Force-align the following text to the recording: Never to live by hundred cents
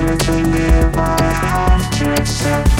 Never 0.00 0.16
to 0.16 0.32
live 0.32 0.92
by 0.94 1.18
hundred 1.20 2.26
cents 2.26 2.79